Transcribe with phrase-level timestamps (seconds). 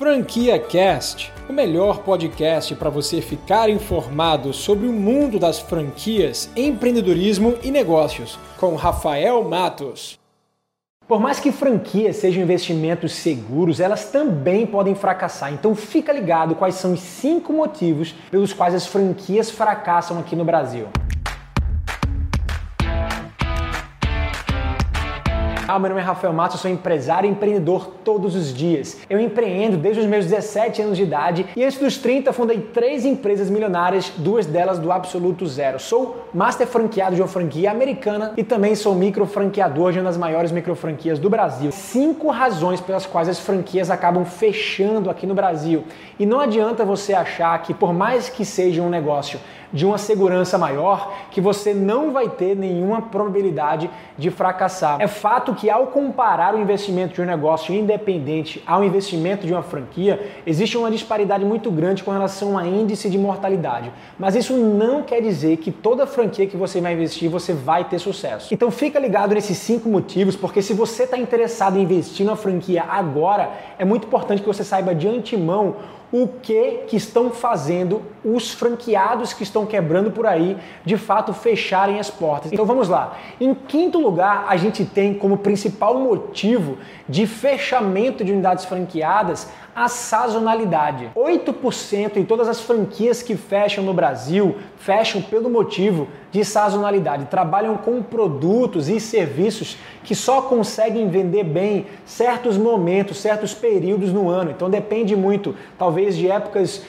[0.00, 7.58] Franquia Cast, o melhor podcast para você ficar informado sobre o mundo das franquias, empreendedorismo
[7.62, 10.18] e negócios, com Rafael Matos.
[11.06, 15.52] Por mais que franquias sejam investimentos seguros, elas também podem fracassar.
[15.52, 20.46] Então fica ligado quais são os cinco motivos pelos quais as franquias fracassam aqui no
[20.46, 20.88] Brasil.
[25.72, 28.98] Ah, meu nome é Rafael Matos, eu sou empresário e empreendedor todos os dias.
[29.08, 33.04] Eu empreendo desde os meus 17 anos de idade e antes dos 30 fundei três
[33.04, 35.78] empresas milionárias, duas delas do absoluto zero.
[35.78, 40.16] Sou master franqueado de uma franquia americana e também sou micro franqueador de uma das
[40.16, 41.70] maiores micro franquias do Brasil.
[41.70, 45.84] Cinco razões pelas quais as franquias acabam fechando aqui no Brasil.
[46.18, 49.38] E não adianta você achar que por mais que seja um negócio
[49.72, 55.00] de uma segurança maior, que você não vai ter nenhuma probabilidade de fracassar.
[55.00, 59.62] É fato que ao comparar o investimento de um negócio independente ao investimento de uma
[59.62, 63.92] franquia, existe uma disparidade muito grande com relação a índice de mortalidade.
[64.18, 67.98] Mas isso não quer dizer que toda franquia que você vai investir você vai ter
[67.98, 68.54] sucesso.
[68.54, 72.84] Então fica ligado nesses cinco motivos, porque se você está interessado em investir na franquia
[72.88, 75.76] agora, é muito importante que você saiba de antemão
[76.12, 82.00] o que que estão fazendo os franqueados que estão quebrando por aí de fato fecharem
[82.00, 82.52] as portas.
[82.52, 83.16] Então vamos lá.
[83.40, 89.88] Em quinto lugar, a gente tem como principal motivo de fechamento de unidades franqueadas a
[89.88, 91.10] sazonalidade.
[91.14, 97.26] 8% em todas as franquias que fecham no Brasil fecham pelo motivo de sazonalidade.
[97.26, 104.28] Trabalham com produtos e serviços que só conseguem vender bem certos momentos, certos períodos no
[104.28, 104.50] ano.
[104.50, 106.82] Então depende muito, talvez, de épocas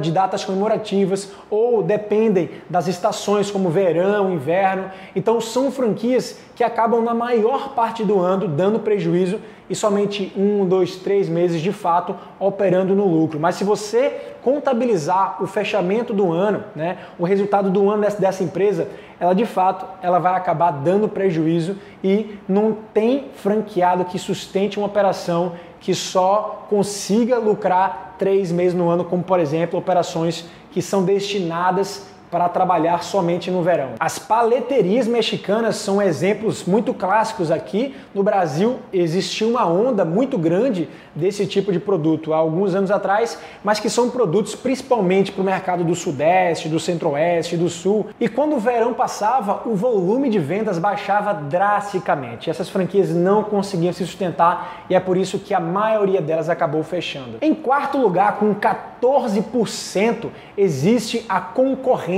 [0.00, 4.90] de datas comemorativas ou dependem das estações como verão, inverno.
[5.14, 10.64] Então são franquias que acabam na maior parte do ano dando prejuízo e somente um,
[10.66, 13.38] dois, três meses de fato operando no lucro.
[13.38, 18.88] Mas se você contabilizar o fechamento do ano, né, o resultado do ano dessa, empresa,
[19.18, 24.86] ela de fato ela vai acabar dando prejuízo e não tem franqueado que sustente uma
[24.86, 31.04] operação que só consiga lucrar três meses no ano, como por exemplo operações que são
[31.04, 33.90] destinadas para trabalhar somente no verão.
[34.00, 37.94] As paleterias mexicanas são exemplos muito clássicos aqui.
[38.14, 43.38] No Brasil existiu uma onda muito grande desse tipo de produto há alguns anos atrás,
[43.64, 48.06] mas que são produtos principalmente para o mercado do Sudeste, do Centro-Oeste, do Sul.
[48.20, 52.50] E quando o verão passava, o volume de vendas baixava drasticamente.
[52.50, 56.82] Essas franquias não conseguiam se sustentar e é por isso que a maioria delas acabou
[56.82, 57.38] fechando.
[57.40, 62.15] Em quarto lugar, com 14%, existe a concorrência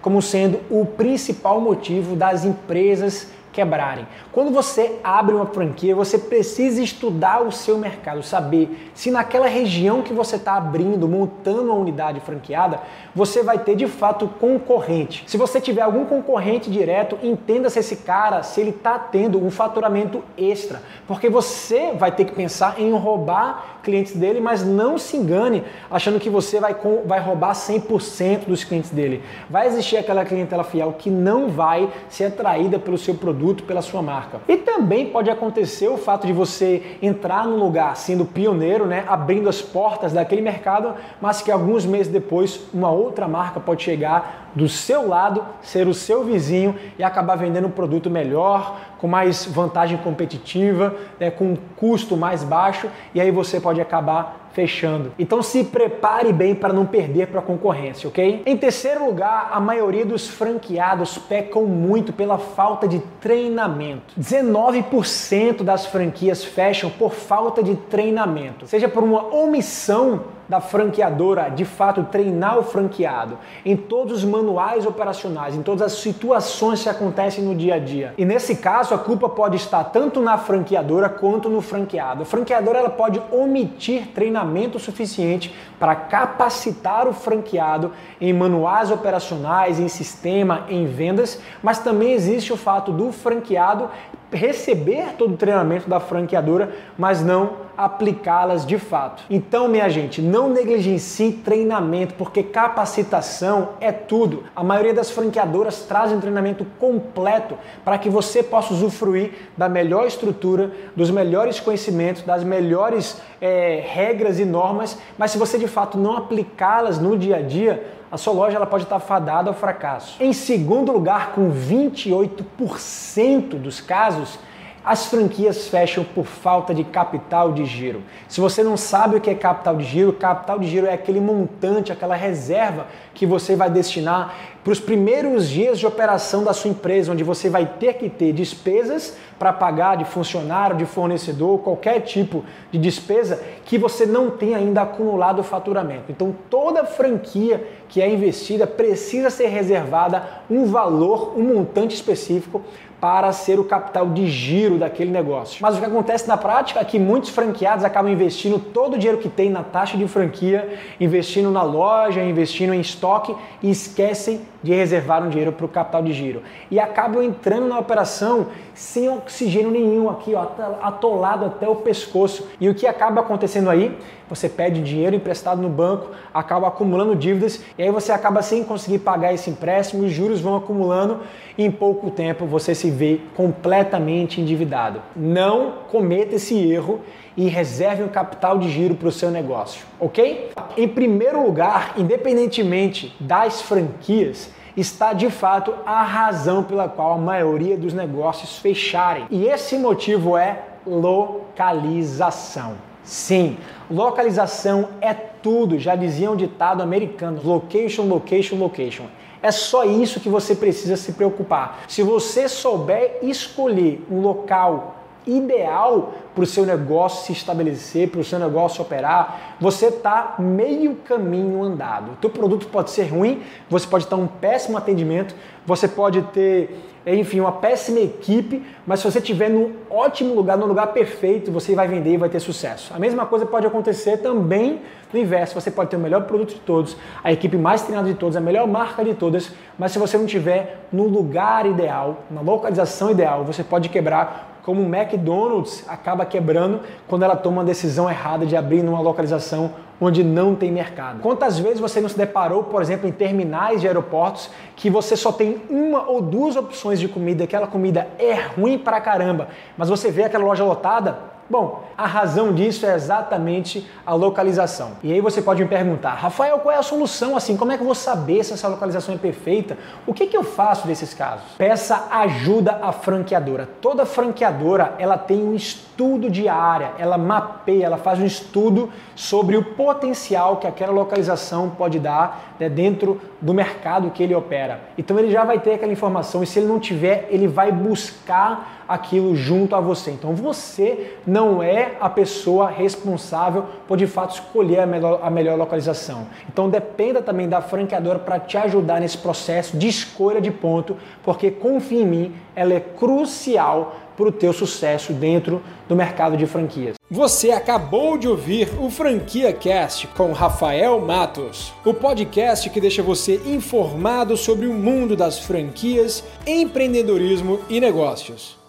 [0.00, 4.06] como sendo o principal motivo das empresas quebrarem.
[4.32, 10.02] Quando você abre uma franquia, você precisa estudar o seu mercado, saber se naquela região
[10.02, 12.80] que você está abrindo, montando uma unidade franqueada,
[13.14, 15.22] você vai ter de fato concorrente.
[15.26, 19.50] Se você tiver algum concorrente direto, entenda se esse cara, se ele está tendo um
[19.50, 25.16] faturamento extra, porque você vai ter que pensar em roubar clientes dele, mas não se
[25.16, 29.22] engane achando que você vai, vai roubar 100% dos clientes dele.
[29.48, 34.00] Vai existir aquela clientela fiel que não vai ser atraída pelo seu produto, pela sua
[34.00, 34.40] marca.
[34.48, 39.48] E também pode acontecer o fato de você entrar num lugar sendo pioneiro, né, abrindo
[39.48, 44.68] as portas daquele mercado, mas que alguns meses depois uma outra marca pode chegar do
[44.68, 49.98] seu lado, ser o seu vizinho e acabar vendendo um produto melhor, com mais vantagem
[49.98, 55.12] competitiva, né, com um custo mais baixo, e aí você pode acabar fechando.
[55.18, 58.42] Então se prepare bem para não perder para a concorrência, ok?
[58.46, 64.14] Em terceiro lugar, a maioria dos franqueados pecam muito pela falta de treinamento.
[64.18, 71.64] 19% das franquias fecham por falta de treinamento, seja por uma omissão da franqueadora de
[71.64, 77.44] fato treinar o franqueado em todos os manuais operacionais, em todas as situações que acontecem
[77.44, 78.14] no dia a dia.
[78.16, 82.22] E nesse caso, a culpa pode estar tanto na franqueadora quanto no franqueado.
[82.22, 89.88] A franqueadora ela pode omitir treinamento suficiente para capacitar o franqueado em manuais operacionais, em
[89.88, 93.90] sistema, em vendas, mas também existe o fato do franqueado
[94.32, 99.24] receber todo o treinamento da franqueadora, mas não aplicá-las de fato.
[99.28, 104.44] Então, minha gente, não negligencie treinamento, porque capacitação é tudo.
[104.54, 110.06] A maioria das franqueadoras trazem um treinamento completo para que você possa usufruir da melhor
[110.06, 115.98] estrutura, dos melhores conhecimentos, das melhores é, regras e normas, mas se você de fato
[115.98, 120.22] não aplicá-las no dia a dia, a sua loja ela pode estar fadada ao fracasso.
[120.22, 124.38] Em segundo lugar, com 28% dos casos,
[124.84, 128.02] As franquias fecham por falta de capital de giro.
[128.28, 131.20] Se você não sabe o que é capital de giro, capital de giro é aquele
[131.20, 134.34] montante, aquela reserva que você vai destinar
[134.64, 138.32] para os primeiros dias de operação da sua empresa, onde você vai ter que ter
[138.32, 144.54] despesas para pagar de funcionário, de fornecedor, qualquer tipo de despesa que você não tem
[144.54, 146.04] ainda acumulado o faturamento.
[146.08, 152.62] Então, toda franquia que é investida precisa ser reservada um valor, um montante específico
[152.98, 155.58] para ser o capital de giro daquele negócio.
[155.60, 159.20] Mas o que acontece na prática é que muitos franqueados acabam investindo todo o dinheiro
[159.20, 164.72] que tem na taxa de franquia, investindo na loja, investindo em estoque e esquecem de
[164.72, 166.42] reservar um dinheiro para o capital de giro.
[166.70, 170.46] E acabam entrando na operação sem oxigênio nenhum aqui, ó,
[170.82, 172.48] atolado até o pescoço.
[172.58, 173.96] E o que acaba acontecendo aí?
[174.28, 178.98] Você pede dinheiro emprestado no banco, acaba acumulando dívidas e aí você acaba sem conseguir
[179.00, 181.20] pagar esse empréstimo, os juros vão acumulando
[181.58, 185.02] e em pouco tempo você se vê completamente endividado.
[185.14, 187.00] Não cometa esse erro
[187.36, 190.50] e reserve um capital de giro para o seu negócio, ok?
[190.76, 197.76] Em primeiro lugar, independentemente das franquias, está de fato a razão pela qual a maioria
[197.76, 199.26] dos negócios fecharem.
[199.30, 202.74] E esse motivo é localização.
[203.04, 203.58] Sim,
[203.90, 209.04] localização é tudo, já dizia um ditado americano: location, location, location.
[209.42, 211.84] É só isso que você precisa se preocupar.
[211.86, 218.24] Se você souber escolher um local ideal para o seu negócio se estabelecer, para o
[218.24, 222.12] seu negócio operar, você está meio caminho andado.
[222.12, 225.34] O teu produto pode ser ruim, você pode estar um péssimo atendimento,
[225.64, 226.76] você pode ter,
[227.06, 231.74] enfim, uma péssima equipe, mas se você estiver no ótimo lugar, no lugar perfeito, você
[231.74, 232.92] vai vender e vai ter sucesso.
[232.92, 234.80] A mesma coisa pode acontecer também
[235.12, 235.54] no inverso.
[235.58, 238.40] Você pode ter o melhor produto de todos, a equipe mais treinada de todos, a
[238.40, 243.44] melhor marca de todas, mas se você não estiver no lugar ideal, na localização ideal,
[243.44, 248.56] você pode quebrar como o McDonald's acaba quebrando quando ela toma uma decisão errada de
[248.56, 251.20] abrir numa localização onde não tem mercado.
[251.20, 255.30] Quantas vezes você não se deparou, por exemplo, em terminais de aeroportos que você só
[255.30, 260.10] tem uma ou duas opções de comida, aquela comida é ruim pra caramba, mas você
[260.10, 264.92] vê aquela loja lotada, Bom, a razão disso é exatamente a localização.
[265.02, 267.36] E aí você pode me perguntar, Rafael, qual é a solução?
[267.36, 269.76] Assim, como é que eu vou saber se essa localização é perfeita?
[270.06, 271.44] O que, que eu faço nesses casos?
[271.58, 273.68] Peça ajuda à franqueadora.
[273.80, 279.56] Toda franqueadora ela tem um estudo de área, ela mapeia, ela faz um estudo sobre
[279.56, 284.80] o potencial que aquela localização pode dar né, dentro do mercado que ele opera.
[284.96, 288.73] Então ele já vai ter aquela informação e se ele não tiver, ele vai buscar
[288.88, 290.10] aquilo junto a você.
[290.10, 295.58] Então você não é a pessoa responsável por de fato escolher a melhor, a melhor
[295.58, 296.26] localização.
[296.48, 301.50] Então dependa também da franqueadora para te ajudar nesse processo de escolha de ponto, porque
[301.50, 306.94] confia em mim, ela é crucial para o teu sucesso dentro do mercado de franquias.
[307.10, 313.40] Você acabou de ouvir o Franquia Cast com Rafael Matos, o podcast que deixa você
[313.44, 318.63] informado sobre o mundo das franquias, empreendedorismo e negócios.